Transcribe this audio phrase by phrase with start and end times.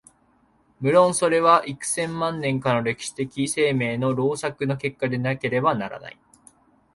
[0.79, 6.17] 無論それは幾千万年かの歴史的生命の労作の結果でなければならない。